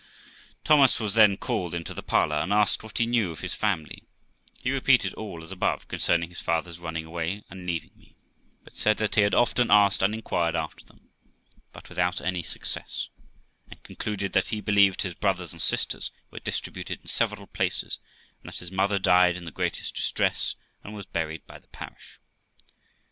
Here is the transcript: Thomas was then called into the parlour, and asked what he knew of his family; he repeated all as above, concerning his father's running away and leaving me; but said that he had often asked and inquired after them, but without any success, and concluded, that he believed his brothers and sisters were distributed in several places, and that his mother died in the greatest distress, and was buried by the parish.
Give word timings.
Thomas 0.63 0.99
was 0.99 1.13
then 1.13 1.37
called 1.37 1.75
into 1.75 1.93
the 1.93 2.01
parlour, 2.01 2.37
and 2.37 2.51
asked 2.51 2.81
what 2.81 2.97
he 2.97 3.05
knew 3.05 3.29
of 3.29 3.41
his 3.41 3.53
family; 3.53 4.01
he 4.59 4.71
repeated 4.71 5.13
all 5.13 5.43
as 5.43 5.51
above, 5.51 5.87
concerning 5.87 6.29
his 6.29 6.41
father's 6.41 6.79
running 6.79 7.05
away 7.05 7.43
and 7.51 7.67
leaving 7.67 7.91
me; 7.95 8.15
but 8.63 8.75
said 8.75 8.97
that 8.97 9.13
he 9.13 9.21
had 9.21 9.35
often 9.35 9.69
asked 9.69 10.01
and 10.01 10.15
inquired 10.15 10.55
after 10.55 10.83
them, 10.85 11.11
but 11.71 11.87
without 11.87 12.19
any 12.19 12.41
success, 12.41 13.09
and 13.69 13.83
concluded, 13.83 14.33
that 14.33 14.47
he 14.47 14.59
believed 14.59 15.03
his 15.03 15.13
brothers 15.13 15.53
and 15.53 15.61
sisters 15.61 16.09
were 16.31 16.39
distributed 16.39 16.99
in 17.01 17.07
several 17.07 17.45
places, 17.45 17.99
and 18.41 18.51
that 18.51 18.57
his 18.57 18.71
mother 18.71 18.97
died 18.97 19.37
in 19.37 19.45
the 19.45 19.51
greatest 19.51 19.95
distress, 19.95 20.55
and 20.83 20.95
was 20.95 21.05
buried 21.05 21.45
by 21.45 21.59
the 21.59 21.67
parish. 21.67 22.17